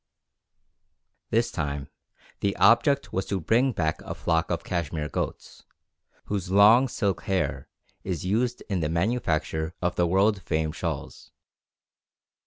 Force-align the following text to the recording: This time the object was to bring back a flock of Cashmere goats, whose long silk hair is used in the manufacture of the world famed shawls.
This 1.29 1.51
time 1.51 1.87
the 2.39 2.55
object 2.57 3.13
was 3.13 3.27
to 3.27 3.39
bring 3.39 3.71
back 3.71 4.01
a 4.01 4.15
flock 4.15 4.49
of 4.49 4.63
Cashmere 4.63 5.09
goats, 5.09 5.63
whose 6.25 6.49
long 6.49 6.87
silk 6.87 7.21
hair 7.25 7.69
is 8.03 8.25
used 8.25 8.63
in 8.67 8.79
the 8.79 8.89
manufacture 8.89 9.75
of 9.79 9.97
the 9.97 10.07
world 10.07 10.41
famed 10.41 10.75
shawls. 10.75 11.29